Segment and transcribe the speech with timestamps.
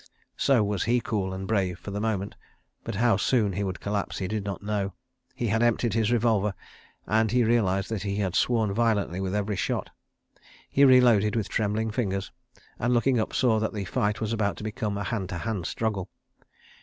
[0.37, 4.27] So was he cool and brave, for the moment—but how soon he would collapse, he
[4.27, 4.93] did not know.
[5.35, 6.55] He had emptied his revolver,
[7.05, 9.91] and he realised that he had sworn violently with every shot....
[10.71, 12.31] He reloaded with trembling fingers,
[12.79, 15.67] and, looking up, saw that the fight was about to become a hand to hand
[15.67, 16.09] struggle.